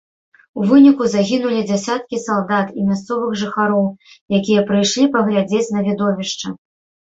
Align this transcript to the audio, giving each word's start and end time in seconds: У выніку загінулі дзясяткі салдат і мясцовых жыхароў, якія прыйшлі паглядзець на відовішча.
У 0.59 0.69
выніку 0.69 1.03
загінулі 1.11 1.59
дзясяткі 1.71 2.21
салдат 2.23 2.73
і 2.79 2.87
мясцовых 2.89 3.37
жыхароў, 3.43 3.85
якія 4.41 4.67
прыйшлі 4.73 5.05
паглядзець 5.19 5.65
на 5.79 5.87
відовішча. 5.93 6.47